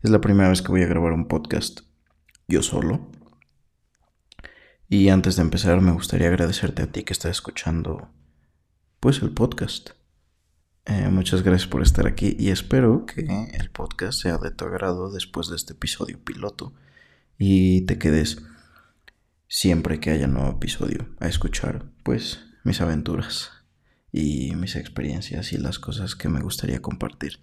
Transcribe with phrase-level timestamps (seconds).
[0.00, 1.80] Es la primera vez que voy a grabar un podcast
[2.46, 3.10] yo solo.
[4.88, 8.08] Y antes de empezar me gustaría agradecerte a ti que estás escuchando
[9.00, 9.90] pues el podcast.
[10.84, 13.22] Eh, muchas gracias por estar aquí y espero que
[13.52, 16.74] el podcast sea de tu agrado después de este episodio piloto
[17.36, 18.40] y te quedes
[19.48, 23.50] siempre que haya nuevo episodio a escuchar pues mis aventuras
[24.12, 27.40] y mis experiencias y las cosas que me gustaría compartir.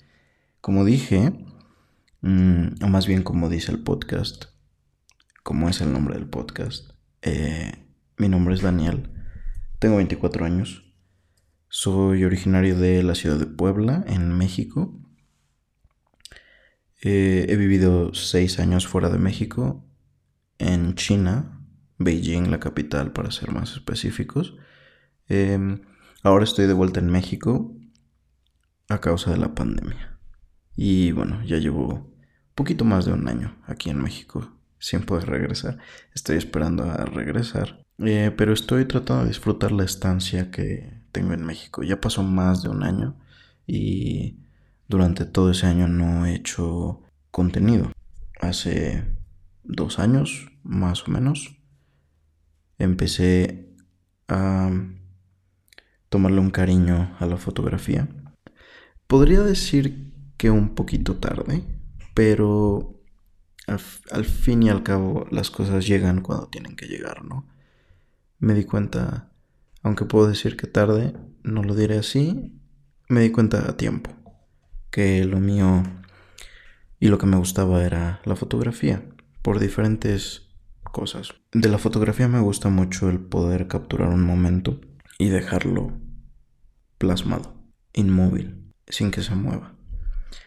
[0.62, 1.34] Como dije,
[2.26, 4.46] mm, o más bien como dice el podcast,
[5.44, 7.72] como es el nombre del podcast, eh,
[8.18, 9.10] mi nombre es Daniel,
[9.80, 10.94] tengo 24 años,
[11.70, 15.00] soy originario de la ciudad de Puebla, en México.
[17.02, 19.86] Eh, he vivido 6 años fuera de México,
[20.58, 21.62] en China,
[21.98, 24.56] Beijing, la capital para ser más específicos.
[25.28, 25.82] Em,
[26.26, 27.72] Ahora estoy de vuelta en México
[28.90, 30.18] a causa de la pandemia.
[30.76, 32.15] Y bueno, ya llevo
[32.56, 35.78] poquito más de un año aquí en México sin poder regresar.
[36.14, 37.84] Estoy esperando a regresar.
[38.00, 41.84] Eh, pero estoy tratando de disfrutar la estancia que tengo en México.
[41.84, 43.16] Ya pasó más de un año
[43.66, 44.40] y
[44.88, 47.92] durante todo ese año no he hecho contenido.
[48.40, 49.04] Hace
[49.64, 51.58] dos años, más o menos,
[52.78, 53.74] empecé
[54.28, 54.70] a
[56.10, 58.08] tomarle un cariño a la fotografía.
[59.08, 61.64] Podría decir que un poquito tarde,
[62.16, 62.96] pero
[63.68, 67.48] al, fin y al cabo las cosas llegan cuando tienen que llegar, ¿no?
[68.40, 69.32] Me di cuenta,
[69.84, 72.60] aunque puedo decir que tarde, no lo diré así,
[73.10, 74.12] me di cuenta a tiempo
[74.90, 75.84] que lo mío
[77.00, 79.06] y lo que me gustaba era la fotografía,
[79.42, 80.48] por diferentes
[80.92, 81.36] cosas.
[81.52, 84.80] De la fotografía me gusta mucho el poder capturar un momento
[85.20, 86.00] y dejarlo
[86.98, 87.62] plasmado,
[87.94, 89.76] inmóvil, sin que se mueva.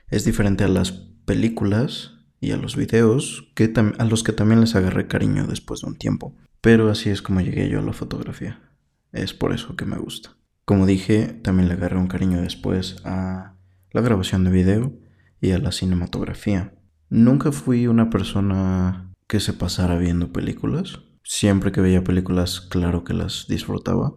[0.08, 4.74] Es diferente a las películas y a los videos que a los que también les
[4.74, 6.34] agarré cariño después de un tiempo.
[6.60, 8.60] Pero así es como llegué yo a la fotografía.
[9.12, 10.36] Es por eso que me gusta.
[10.64, 13.54] Como dije, también le agarré un cariño después a
[13.92, 14.92] la grabación de video
[15.40, 16.74] y a la cinematografía.
[17.08, 20.98] Nunca fui una persona que se pasara viendo películas.
[21.22, 24.16] Siempre que veía películas, claro que las disfrutaba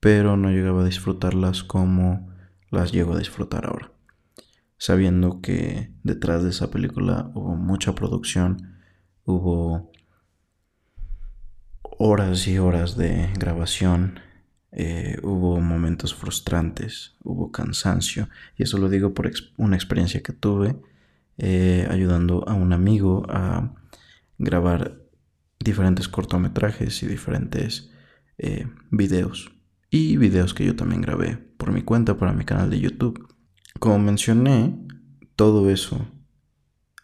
[0.00, 2.32] pero no llegaba a disfrutarlas como
[2.70, 3.92] las llego a disfrutar ahora.
[4.82, 8.78] Sabiendo que detrás de esa película hubo mucha producción,
[9.26, 9.92] hubo
[11.82, 14.20] horas y horas de grabación,
[14.72, 20.80] eh, hubo momentos frustrantes, hubo cansancio, y eso lo digo por una experiencia que tuve
[21.36, 23.74] eh, ayudando a un amigo a
[24.38, 25.02] grabar
[25.58, 27.90] diferentes cortometrajes y diferentes
[28.38, 29.52] eh, videos
[29.90, 33.29] y videos que yo también grabé por mi cuenta para mi canal de YouTube.
[33.78, 34.76] Como mencioné,
[35.36, 36.06] todo eso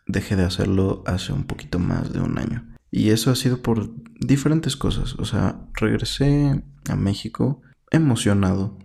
[0.06, 2.66] dejé de hacerlo hace un poquito más de un año.
[2.90, 3.90] Y eso ha sido por
[4.20, 5.14] diferentes cosas.
[5.18, 8.78] O sea, regresé a México emocionado.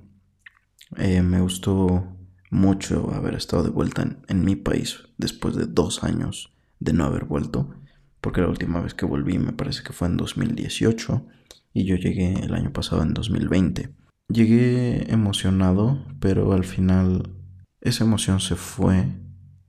[0.97, 2.17] Eh, me gustó
[2.49, 7.05] mucho haber estado de vuelta en, en, mi país después de dos años de no
[7.05, 7.73] haber vuelto.
[8.19, 11.25] Porque la última vez que volví me parece que fue en 2018
[11.73, 13.93] y yo llegué el año pasado en 2020.
[14.27, 17.40] Llegué emocionado, pero al final
[17.81, 19.07] esa emoción se fue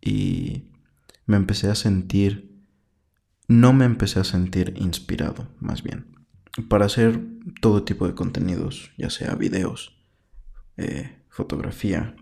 [0.00, 0.70] y
[1.26, 2.62] me empecé a sentir,
[3.48, 6.16] no me empecé a sentir inspirado, más bien,
[6.68, 7.20] para hacer
[7.60, 9.96] todo tipo de contenidos, ya sea videos,
[10.76, 12.14] eh, fotografía,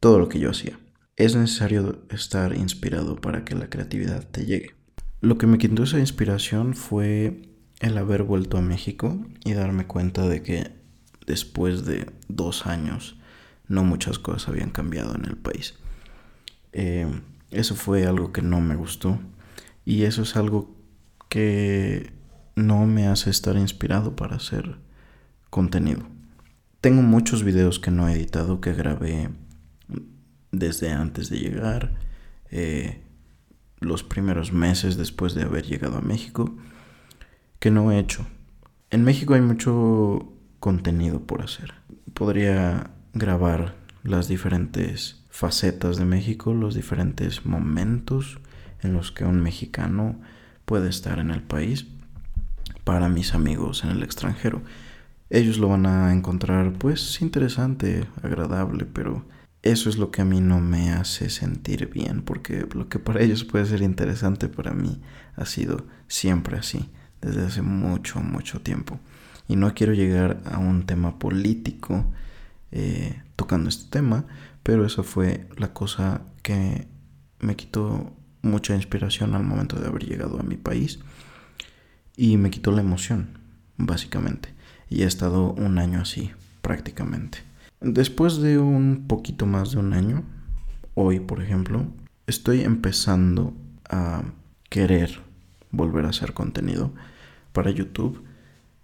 [0.00, 0.78] todo lo que yo hacía.
[1.16, 4.74] Es necesario estar inspirado para que la creatividad te llegue.
[5.20, 7.42] Lo que me quitó esa inspiración fue
[7.80, 10.72] el haber vuelto a México y darme cuenta de que
[11.26, 13.18] después de dos años
[13.68, 15.74] no muchas cosas habían cambiado en el país.
[16.72, 17.06] Eh,
[17.50, 19.18] eso fue algo que no me gustó
[19.84, 20.74] y eso es algo
[21.28, 22.12] que
[22.54, 24.76] no me hace estar inspirado para hacer
[25.50, 26.06] contenido.
[26.80, 29.30] Tengo muchos videos que no he editado, que grabé
[30.52, 31.94] desde antes de llegar,
[32.50, 33.02] eh,
[33.80, 36.56] los primeros meses después de haber llegado a México
[37.58, 38.26] que no he hecho.
[38.90, 41.74] En México hay mucho contenido por hacer.
[42.14, 48.38] Podría grabar las diferentes facetas de México, los diferentes momentos
[48.82, 50.20] en los que un mexicano
[50.64, 51.86] puede estar en el país
[52.84, 54.62] para mis amigos en el extranjero.
[55.30, 59.24] Ellos lo van a encontrar pues interesante, agradable, pero
[59.62, 63.22] eso es lo que a mí no me hace sentir bien, porque lo que para
[63.22, 65.00] ellos puede ser interesante para mí
[65.34, 66.88] ha sido siempre así
[67.20, 69.00] desde hace mucho, mucho tiempo.
[69.48, 72.04] Y no quiero llegar a un tema político
[72.78, 74.26] eh, tocando este tema,
[74.62, 76.86] pero eso fue la cosa que
[77.40, 78.12] me quitó
[78.42, 80.98] mucha inspiración al momento de haber llegado a mi país
[82.18, 83.38] y me quitó la emoción,
[83.78, 84.50] básicamente.
[84.90, 87.38] Y he estado un año así, prácticamente.
[87.80, 90.22] Después de un poquito más de un año,
[90.92, 91.86] hoy por ejemplo,
[92.26, 93.54] estoy empezando
[93.88, 94.22] a
[94.68, 95.22] querer
[95.70, 96.92] volver a hacer contenido
[97.54, 98.22] para YouTube.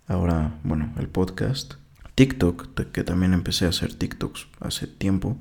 [0.07, 1.82] Ahora, bueno, el podcast.
[2.23, 5.41] TikTok, que también empecé a hacer TikToks hace tiempo.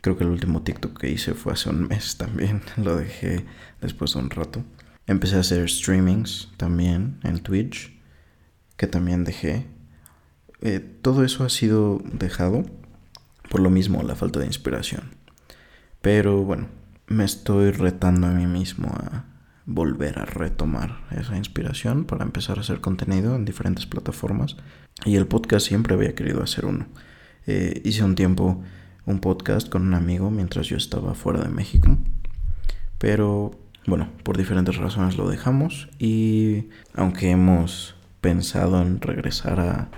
[0.00, 2.62] Creo que el último TikTok que hice fue hace un mes también.
[2.76, 3.44] Lo dejé
[3.80, 4.62] después de un rato.
[5.08, 7.98] Empecé a hacer streamings también en Twitch,
[8.76, 9.66] que también dejé.
[10.60, 12.64] Eh, todo eso ha sido dejado
[13.50, 15.16] por lo mismo, la falta de inspiración.
[16.00, 16.68] Pero bueno,
[17.08, 19.24] me estoy retando a mí mismo a
[19.68, 24.56] volver a retomar esa inspiración para empezar a hacer contenido en diferentes plataformas.
[25.04, 26.86] Y el podcast siempre había querido hacer uno.
[27.46, 28.62] Eh, hice un tiempo
[29.06, 31.96] un podcast con un amigo mientras yo estaba fuera de México.
[32.98, 33.52] Pero
[33.86, 39.90] bueno, por diferentes razones lo dejamos y aunque hemos pensado en regresar a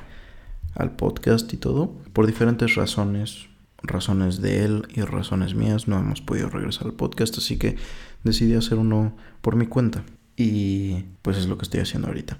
[0.74, 1.92] al podcast y todo.
[2.12, 3.48] Por diferentes razones,
[3.82, 7.76] razones de él y razones mías, no hemos podido regresar al podcast, así que
[8.24, 10.04] decidí hacer uno por mi cuenta.
[10.36, 12.38] Y pues es lo que estoy haciendo ahorita.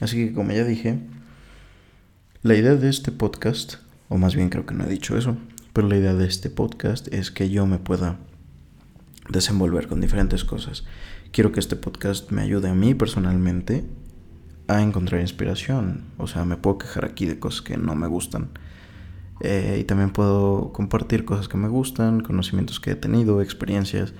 [0.00, 0.98] Así que como ya dije,
[2.42, 3.74] la idea de este podcast,
[4.08, 5.36] o más bien creo que no he dicho eso,
[5.72, 8.18] pero la idea de este podcast es que yo me pueda
[9.28, 10.84] desenvolver con diferentes cosas.
[11.30, 13.84] Quiero que este podcast me ayude a mí personalmente
[14.68, 16.04] a encontrar inspiración.
[16.18, 18.50] O sea, me puedo quejar aquí de cosas que no me gustan.
[19.40, 24.14] Eh, y también puedo compartir cosas que me gustan, conocimientos que he tenido, experiencias.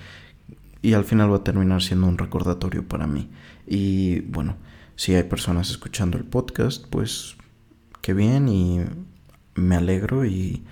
[0.82, 3.30] Y al final va a terminar siendo un recordatorio para mí.
[3.66, 4.56] Y bueno,
[4.96, 7.36] si hay personas escuchando el podcast, pues
[8.00, 8.80] qué bien y
[9.54, 10.64] me alegro y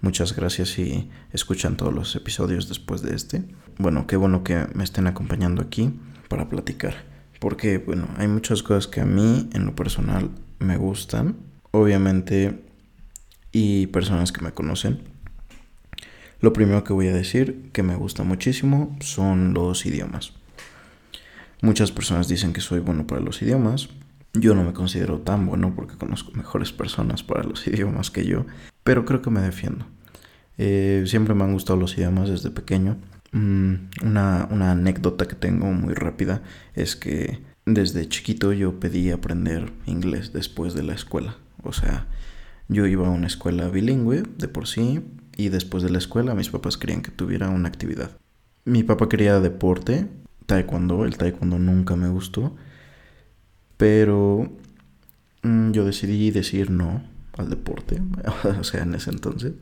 [0.00, 3.44] muchas gracias si escuchan todos los episodios después de este.
[3.78, 5.92] Bueno, qué bueno que me estén acompañando aquí
[6.28, 6.94] para platicar.
[7.40, 11.36] Porque, bueno, hay muchas cosas que a mí en lo personal me gustan.
[11.70, 12.64] Obviamente,
[13.52, 15.02] y personas que me conocen.
[16.40, 20.32] Lo primero que voy a decir que me gusta muchísimo son los idiomas.
[21.62, 23.88] Muchas personas dicen que soy bueno para los idiomas.
[24.34, 28.46] Yo no me considero tan bueno porque conozco mejores personas para los idiomas que yo,
[28.84, 29.86] pero creo que me defiendo.
[30.58, 32.98] Eh, siempre me han gustado los idiomas desde pequeño.
[33.32, 33.74] Mm,
[34.04, 36.42] una, una anécdota que tengo muy rápida
[36.74, 41.36] es que desde chiquito yo pedí aprender inglés después de la escuela.
[41.64, 42.06] O sea,
[42.68, 45.02] yo iba a una escuela bilingüe de por sí
[45.38, 48.10] y después de la escuela mis papás querían que tuviera una actividad.
[48.64, 50.08] Mi papá quería deporte,
[50.44, 52.56] taekwondo, el taekwondo nunca me gustó,
[53.78, 54.52] pero
[55.42, 57.02] mm, yo decidí decir no
[57.38, 58.02] al deporte,
[58.60, 59.52] o sea, en ese entonces.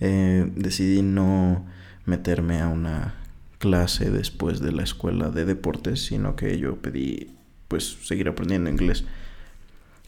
[0.00, 1.66] Eh, decidí no
[2.06, 3.14] meterme a una
[3.58, 7.36] clase después de la escuela de deportes, sino que yo pedí
[7.68, 9.04] pues seguir aprendiendo inglés.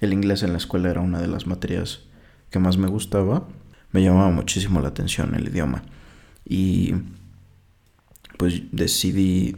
[0.01, 2.01] El inglés en la escuela era una de las materias
[2.51, 3.47] que más me gustaba.
[3.95, 5.85] Me llamaba muchísimo la atención el idioma.
[6.45, 6.95] Y
[8.37, 9.57] pues decidí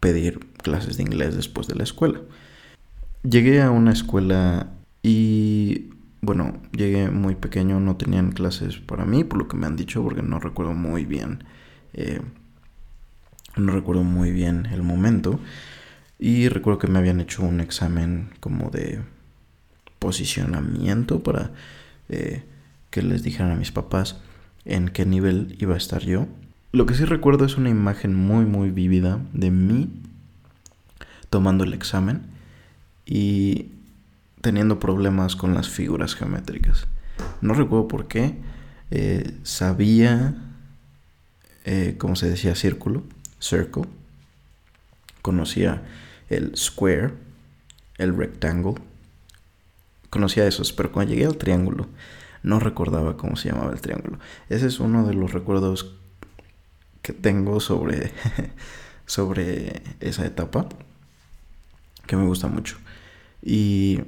[0.00, 2.20] pedir clases de inglés después de la escuela.
[3.22, 4.72] Llegué a una escuela
[5.02, 5.90] y
[6.22, 10.02] bueno, llegué muy pequeño, no tenían clases para mí, por lo que me han dicho,
[10.02, 11.44] porque no recuerdo muy bien
[11.94, 12.20] eh,
[13.56, 15.40] no recuerdo muy bien el momento.
[16.18, 19.00] Y recuerdo que me habían hecho un examen como de
[19.98, 21.52] posicionamiento para
[22.08, 22.44] eh,
[22.94, 24.20] que les dijeran a mis papás
[24.64, 26.28] en qué nivel iba a estar yo.
[26.70, 29.90] Lo que sí recuerdo es una imagen muy muy vívida de mí
[31.28, 32.22] tomando el examen
[33.04, 33.72] y
[34.42, 36.86] teniendo problemas con las figuras geométricas.
[37.40, 38.36] No recuerdo por qué.
[38.92, 40.36] Eh, sabía
[41.64, 43.02] eh, como se decía, círculo,
[43.40, 43.86] circle.
[45.20, 45.82] Conocía
[46.28, 47.14] el square,
[47.98, 48.74] el rectangle.
[50.10, 51.88] Conocía esos, pero cuando llegué al triángulo,
[52.44, 54.18] no recordaba cómo se llamaba el triángulo.
[54.48, 55.96] Ese es uno de los recuerdos
[57.02, 58.12] que tengo sobre,
[59.06, 60.68] sobre esa etapa,
[62.06, 62.76] que me gusta mucho.
[63.42, 64.00] Y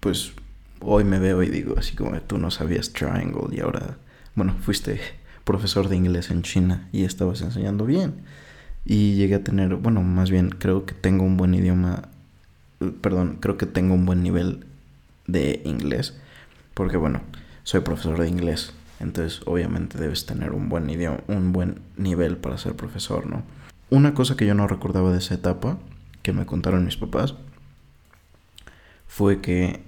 [0.00, 0.32] pues
[0.80, 3.96] hoy me veo y digo, así como tú no sabías triangle y ahora,
[4.34, 5.00] bueno, fuiste
[5.44, 8.24] profesor de inglés en China y estabas enseñando bien.
[8.84, 12.08] Y llegué a tener, bueno, más bien creo que tengo un buen idioma,
[13.00, 14.66] perdón, creo que tengo un buen nivel
[15.26, 16.14] de inglés,
[16.74, 17.22] porque bueno,
[17.64, 22.56] soy profesor de inglés, entonces obviamente debes tener un buen idioma, un buen nivel para
[22.56, 23.42] ser profesor, ¿no?
[23.90, 25.78] Una cosa que yo no recordaba de esa etapa,
[26.22, 27.34] que me contaron mis papás,
[29.08, 29.82] fue que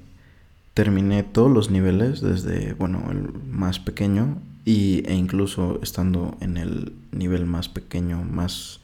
[0.75, 6.93] terminé todos los niveles, desde, bueno, el más pequeño y, e incluso estando en el
[7.13, 8.81] nivel más pequeño, más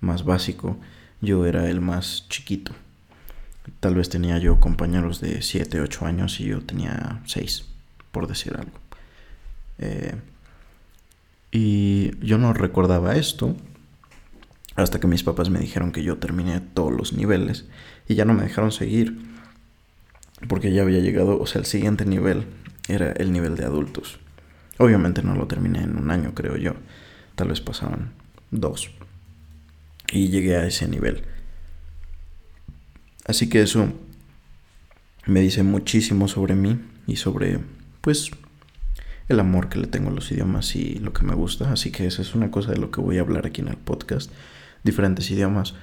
[0.00, 0.76] más básico,
[1.20, 2.72] yo era el más chiquito.
[3.78, 7.66] Tal vez tenía yo compañeros de 7, 8 años y yo tenía 6,
[8.12, 8.78] por decir algo.
[9.78, 10.14] Eh,
[11.52, 13.56] y yo no recordaba esto
[14.76, 17.66] hasta que mis papás me dijeron que yo terminé todos los niveles
[18.08, 19.30] y ya no me dejaron seguir
[20.48, 22.46] porque ya había llegado, o sea, el siguiente nivel
[22.88, 24.18] era el nivel de adultos.
[24.78, 26.74] Obviamente no lo terminé en un año, creo yo.
[27.34, 28.12] Tal vez pasaban
[28.50, 28.90] dos.
[30.10, 31.22] Y llegué a ese nivel.
[33.26, 33.92] Así que eso
[35.26, 37.60] me dice muchísimo sobre mí y sobre,
[38.00, 38.30] pues,
[39.28, 41.72] el amor que le tengo a los idiomas y lo que me gusta.
[41.72, 43.76] Así que esa es una cosa de lo que voy a hablar aquí en el
[43.76, 44.30] podcast.
[44.82, 45.74] Diferentes idiomas.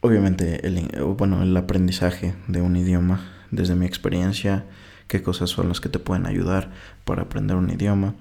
[0.00, 4.64] Obviamente, el, bueno, el aprendizaje de un idioma desde mi experiencia,
[5.06, 6.72] qué cosas son las que te pueden ayudar
[7.04, 8.14] para aprender un idioma.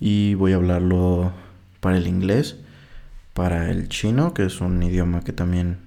[0.00, 1.32] Y voy a hablarlo
[1.80, 2.56] para el inglés,
[3.34, 5.78] para el chino, que es un idioma que también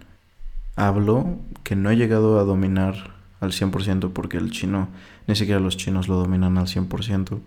[0.75, 4.89] hablo, que no he llegado a dominar al 100% porque el chino,
[5.27, 7.39] ni siquiera los chinos lo dominan al 100%.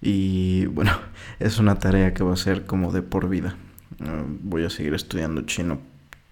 [0.00, 0.92] Y bueno,
[1.40, 3.56] es una tarea que va a ser como de por vida.
[4.00, 5.78] Ah, voy a seguir estudiando chino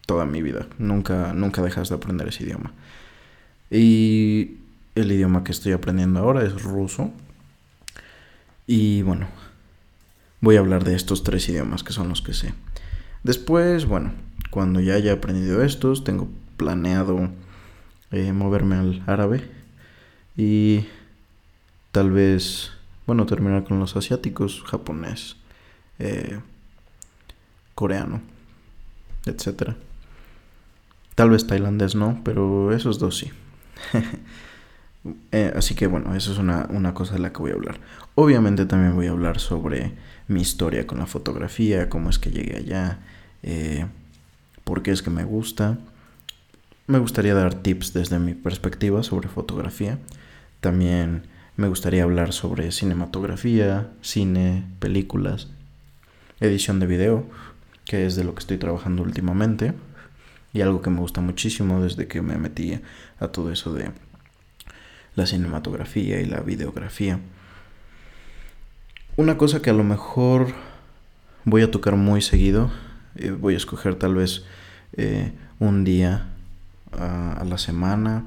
[0.06, 0.66] toda mi vida.
[0.78, 2.72] Nunca, nunca dejas de aprender ese idioma.
[3.70, 4.58] Y
[4.94, 7.10] el idioma que estoy aprendiendo ahora es ruso.
[8.66, 9.26] Y bueno,
[10.40, 12.52] voy a hablar de estos tres idiomas que son los que sé.
[13.22, 14.12] Después, bueno,
[14.50, 17.30] cuando ya haya aprendido estos, tengo planeado
[18.12, 19.50] eh, moverme al árabe.
[20.36, 20.86] Y
[21.90, 22.72] tal vez
[23.06, 25.36] bueno, terminar con los asiáticos, japonés,
[25.98, 26.40] eh,
[27.74, 28.20] coreano,
[29.26, 29.74] etc.
[31.14, 33.30] Tal vez tailandés no, pero esos dos sí.
[35.32, 37.80] Eh, así que bueno, eso es una, cosa de la que voy a hablar.
[38.14, 39.94] Obviamente también voy a hablar sobre
[40.28, 43.00] mi historia con la fotografía, cómo es que llegué allá,
[43.42, 43.86] eh,
[44.62, 45.76] por qué es que me gusta.
[46.88, 49.98] Me gustaría dar tips desde mi perspectiva sobre fotografía.
[50.60, 51.22] También
[51.56, 55.48] me gustaría hablar sobre cinematografía, cine, películas,
[56.40, 57.26] edición de video,
[57.84, 59.74] que es de lo que estoy trabajando últimamente
[60.52, 62.80] y algo que me gusta muchísimo desde que me metí
[63.20, 63.92] a todo eso de
[65.14, 67.20] la cinematografía y la videografía.
[69.16, 70.52] Una cosa que a lo mejor
[71.44, 72.72] voy a tocar muy seguido,
[73.14, 74.44] eh, voy a escoger tal vez
[74.94, 76.31] eh, un día
[76.98, 78.24] a la semana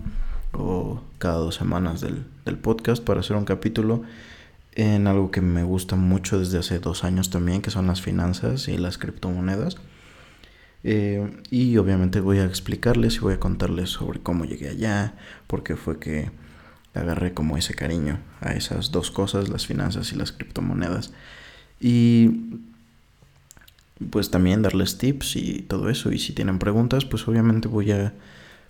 [0.57, 2.25] o cada dos semanas del,
[2.61, 4.03] podcast para hacer un capítulo
[4.73, 8.67] en algo que me gusta mucho desde hace dos años también, que son las finanzas
[8.67, 9.77] y las criptomonedas.
[10.83, 15.15] Eh, y obviamente voy a explicarles y voy a contarles sobre cómo llegué allá,
[15.47, 16.29] por qué fue que
[16.93, 21.11] agarré como ese cariño a esas dos cosas, las finanzas y las criptomonedas.
[21.79, 22.59] Y
[24.11, 26.11] pues también darles tips y todo eso.
[26.11, 28.13] Y si tienen preguntas, pues obviamente voy a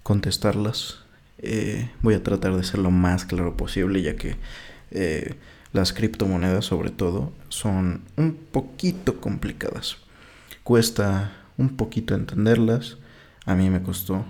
[0.05, 0.99] contestarlas
[1.39, 4.35] eh, voy a tratar de ser lo más claro posible, ya que
[4.91, 5.33] eh,
[5.73, 9.97] las criptomonedas sobre todo son un poquito complicadas.
[10.63, 12.97] Cuesta un poquito entenderlas.
[13.45, 14.25] A mí me costó.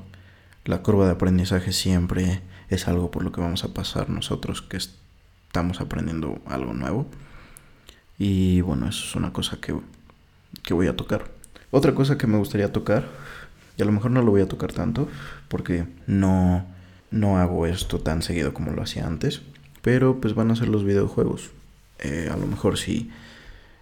[0.63, 4.77] La curva de aprendizaje siempre es algo por lo que vamos a pasar nosotros que
[4.77, 7.05] estamos aprendiendo algo nuevo.
[8.17, 9.77] Y bueno, eso es una cosa que,
[10.63, 11.29] que voy a tocar.
[11.69, 13.07] Otra cosa que me gustaría tocar,
[13.77, 15.07] y a lo mejor no lo voy a tocar tanto,
[15.47, 16.65] porque no
[17.11, 19.41] no hago esto tan seguido como lo hacía antes,
[19.81, 21.51] pero pues van a ser los videojuegos.
[21.99, 23.09] Eh, a lo mejor si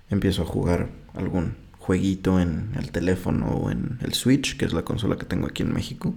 [0.10, 4.84] empiezo a jugar algún jueguito en el teléfono o en el Switch, que es la
[4.84, 6.14] consola que tengo aquí en México.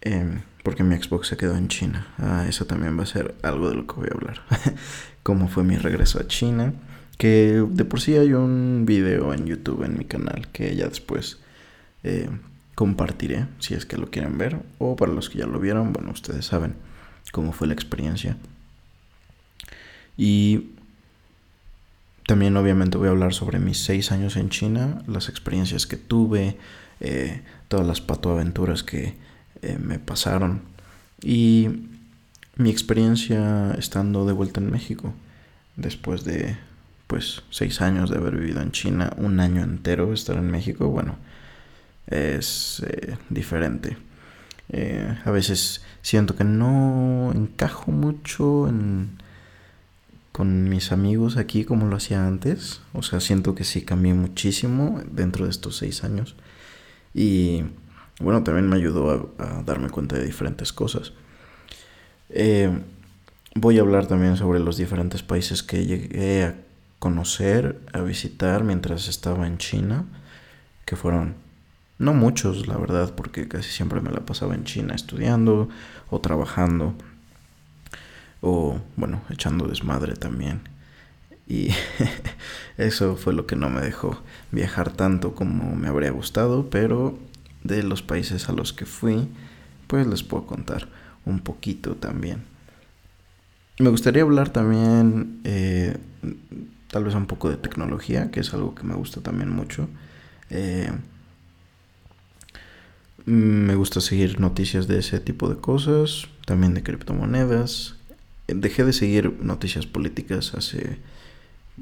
[0.00, 2.08] Em, porque mi Xbox se quedó en China.
[2.18, 4.42] Ah, eso también va a ser algo de lo que voy a hablar.
[5.22, 6.72] Cómo fue mi regreso a China.
[7.18, 11.38] Que de por sí hay un video en YouTube en mi canal que ya después
[12.04, 12.28] eh,
[12.74, 16.10] compartiré si es que lo quieren ver o para los que ya lo vieron, bueno,
[16.10, 16.74] ustedes saben
[17.32, 18.36] cómo fue la experiencia.
[20.16, 20.70] Y
[22.26, 26.56] también obviamente voy a hablar sobre mis seis años en China, las experiencias que tuve,
[27.00, 29.14] eh, todas las patoaventuras que
[29.62, 30.62] eh, me pasaron
[31.22, 31.88] y
[32.56, 35.12] mi experiencia estando de vuelta en México
[35.76, 36.56] después de
[37.06, 41.16] pues seis años de haber vivido en China, un año entero estar en México, bueno,
[42.06, 43.96] es eh, diferente.
[44.70, 48.70] Eh, a veces siento que no encajo mucho
[50.32, 52.80] con mis amigos aquí como lo hacía antes.
[52.92, 56.34] O sea, siento que sí cambié muchísimo dentro de estos seis años.
[57.14, 57.62] Y
[58.20, 61.12] bueno, también me ayudó a, darme cuenta de diferentes cosas.
[62.30, 62.70] Eh,
[63.54, 66.56] voy a hablar también sobre los diferentes países que llegué a
[66.98, 70.06] conocer, a visitar mientras estaba en China,
[70.84, 71.43] que fueron
[71.98, 75.68] No muchos, la verdad, porque casi siempre me la pasaba en China estudiando
[76.10, 76.94] o trabajando
[78.40, 80.60] o, bueno, echando desmadre también.
[81.46, 81.68] Y
[82.76, 87.18] eso fue lo que no me dejó viajar tanto como me habría gustado, pero
[87.62, 89.28] de los países a los que fui,
[89.86, 90.88] pues les puedo contar
[91.24, 92.42] un poquito también.
[93.78, 95.96] Me gustaría hablar también eh,
[96.90, 99.88] tal vez un poco de tecnología, que es algo que me gusta también mucho.
[100.50, 100.92] Eh,
[103.26, 107.96] me gusta seguir noticias de ese tipo de cosas, también de criptomonedas.
[108.46, 110.98] Dejé de seguir noticias políticas hace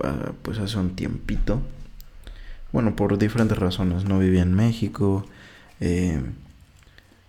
[0.02, 1.60] ah, pues hace un tiempito.
[2.72, 4.04] Bueno, por diferentes razones.
[4.04, 5.26] No vivía en México.
[5.80, 6.20] Eh,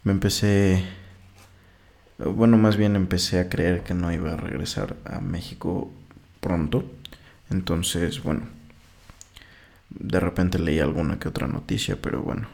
[0.04, 0.84] me empecé
[2.18, 5.92] bueno, más bien empecé a creer que no iba a regresar a México
[6.40, 6.86] pronto.
[7.50, 8.44] Entonces, bueno,
[9.90, 12.48] de repente leí alguna que otra noticia, pero bueno,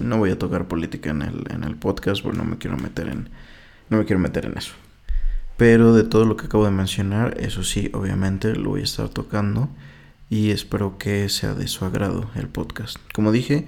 [0.00, 3.08] no voy a tocar política en el, en el podcast porque no me quiero meter
[3.08, 3.28] en,
[3.90, 4.72] no me quiero meter en eso.
[5.56, 9.08] Pero de todo lo que acabo de mencionar, eso sí, obviamente lo voy a estar
[9.08, 9.68] tocando
[10.28, 12.98] y espero que sea de su agrado el podcast.
[13.12, 13.66] Como dije,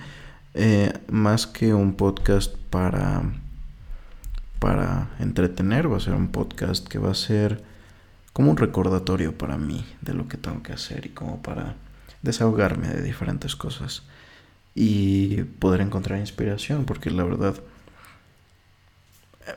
[0.54, 3.23] eh, más que un podcast para
[4.59, 7.62] para entretener, va a ser un podcast que va a ser
[8.33, 11.76] como un recordatorio para mí de lo que tengo que hacer y como para
[12.23, 14.02] desahogarme de diferentes cosas
[14.76, 17.56] y poder encontrar inspiración, porque la verdad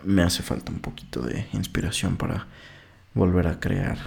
[0.04, 2.48] me hace falta un poquito de inspiración para
[3.14, 3.98] volver a crear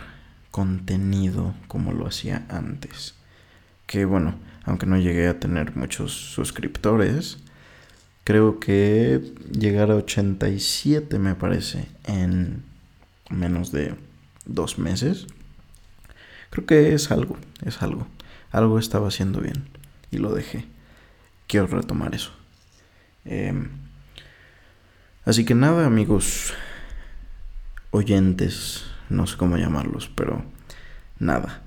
[0.50, 3.14] contenido como lo hacía antes.
[3.86, 7.38] Que bueno, aunque no llegué a tener muchos suscriptores,
[8.24, 12.64] creo que llegar a 87 me parece en
[13.28, 13.94] menos de
[14.46, 15.26] dos meses.
[16.48, 18.06] Creo que es algo, es algo.
[18.50, 19.68] Algo estaba haciendo bien
[20.10, 20.72] y lo dejé.
[21.52, 22.30] Quiero retomar eso.
[23.26, 23.68] Em,
[25.26, 26.54] así que nada, amigos
[27.90, 30.46] oyentes, no sé cómo llamarlos, pero
[31.18, 31.60] nada.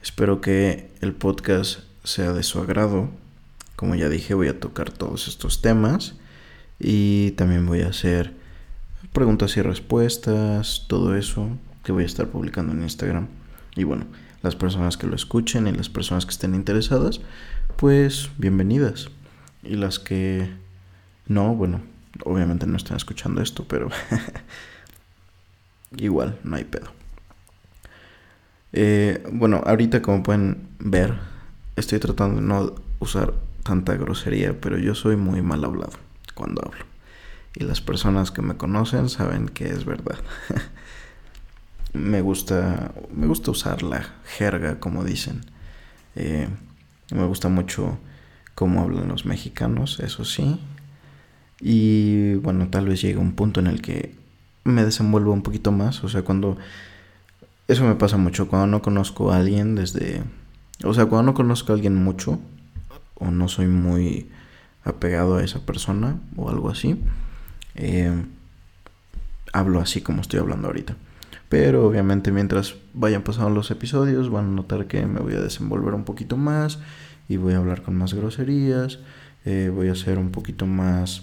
[0.00, 3.10] Espero que el podcast sea de su agrado
[3.74, 6.14] como ya dije, voy a tocar todos estos temas
[6.78, 8.32] y también voy a hacer
[9.12, 11.48] preguntas y respuestas, todo eso
[11.82, 13.26] que voy a estar publicando en Instagram.
[13.74, 14.04] Y bueno,
[14.40, 17.20] las personas que lo escuchen y las personas que estén interesadas,
[17.76, 19.10] pues bienvenidas.
[19.62, 20.50] Y las que
[21.26, 21.80] no, bueno,
[22.24, 23.88] obviamente no están escuchando esto, pero
[25.96, 26.90] igual, no hay pedo.
[28.72, 31.14] Eh, bueno, ahorita como pueden ver,
[31.76, 35.92] estoy tratando de no usar tanta grosería, pero yo soy muy mal hablado
[36.34, 36.84] cuando hablo.
[37.54, 40.18] Y las personas que me conocen saben que es verdad.
[41.92, 45.42] me gusta me gusta usar la jerga, como dicen.
[46.16, 46.48] Eh,
[47.10, 47.98] me gusta mucho
[48.54, 50.60] cómo hablan los mexicanos, eso sí.
[51.60, 54.14] Y bueno, tal vez llegue un punto en el que
[54.64, 56.02] me desenvuelvo un poquito más.
[56.04, 56.56] O sea, cuando...
[57.68, 60.22] Eso me pasa mucho cuando no conozco a alguien desde...
[60.84, 62.40] O sea, cuando no conozco a alguien mucho,
[63.14, 64.28] o no soy muy
[64.84, 67.00] apegado a esa persona o algo así,
[67.76, 68.24] eh,
[69.52, 70.96] hablo así como estoy hablando ahorita.
[71.48, 75.94] Pero obviamente mientras vayan pasando los episodios van a notar que me voy a desenvolver
[75.94, 76.80] un poquito más
[77.28, 78.98] y voy a hablar con más groserías,
[79.44, 81.22] eh, voy a ser un poquito más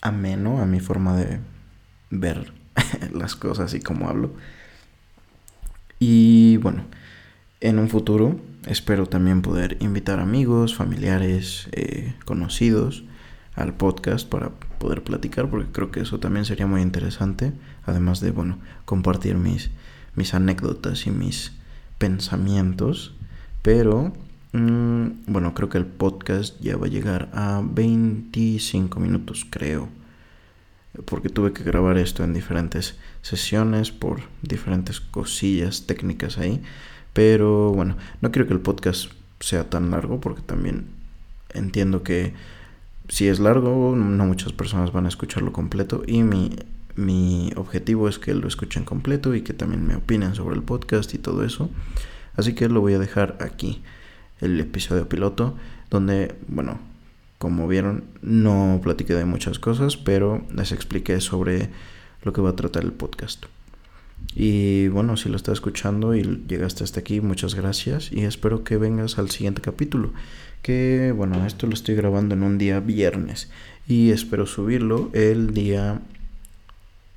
[0.00, 1.40] ameno a mi forma de
[2.10, 2.52] ver
[3.12, 4.32] las cosas y cómo hablo.
[5.98, 6.84] Y bueno,
[7.60, 13.04] en un futuro espero también poder invitar amigos, familiares, eh, conocidos
[13.54, 17.52] al podcast para poder platicar porque creo que eso también sería muy interesante
[17.86, 19.70] además de bueno compartir mis
[20.16, 21.52] mis anécdotas y mis
[21.98, 23.14] pensamientos
[23.64, 24.12] pero
[24.52, 29.88] mm, bueno creo que el podcast ya va a llegar a 25 minutos creo.
[31.06, 36.62] Porque tuve que grabar esto en diferentes sesiones por diferentes cosillas técnicas ahí.
[37.14, 40.86] Pero bueno, no quiero que el podcast sea tan largo porque también
[41.54, 42.34] entiendo que
[43.08, 46.02] si es largo, no muchas personas van a escucharlo completo.
[46.06, 46.50] Y mi,
[46.96, 51.14] mi objetivo es que lo escuchen completo y que también me opinen sobre el podcast
[51.14, 51.70] y todo eso.
[52.36, 53.82] Así que lo voy a dejar aquí,
[54.40, 55.54] el episodio piloto,
[55.90, 56.78] donde, bueno,
[57.38, 61.70] como vieron, no platiqué de muchas cosas, pero les expliqué sobre
[62.22, 63.46] lo que va a tratar el podcast.
[64.34, 68.76] Y bueno, si lo estás escuchando y llegaste hasta aquí, muchas gracias y espero que
[68.76, 70.12] vengas al siguiente capítulo.
[70.62, 73.50] Que bueno, esto lo estoy grabando en un día viernes
[73.86, 76.00] y espero subirlo el día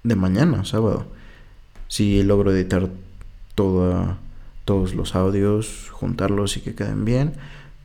[0.03, 1.07] de mañana, sábado.
[1.87, 2.89] Si logro editar
[3.55, 4.17] toda,
[4.67, 7.35] todos los audios, juntarlos y que queden bien,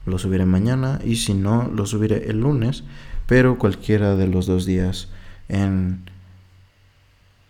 [0.04, 2.82] lo subiré mañana y si no, lo subiré el lunes,
[3.28, 5.08] pero cualquiera de los dos días
[5.48, 6.10] en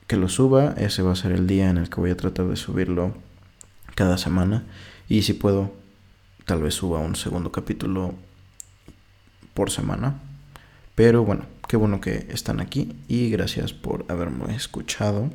[0.07, 2.47] que lo suba, ese va a ser el día en el que voy a tratar
[2.47, 3.15] de subirlo
[3.95, 4.65] cada semana
[5.09, 5.73] y si puedo,
[6.45, 8.15] tal vez suba un segundo capítulo
[9.55, 10.21] por semana.
[10.95, 15.31] Pero bueno, qué bueno que están aquí y gracias por haberme escuchado.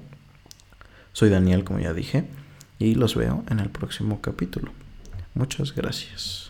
[1.13, 2.27] Soy Daniel, como ya dije,
[2.79, 4.71] y los veo en el próximo capítulo.
[5.33, 6.46] Muchas gracias.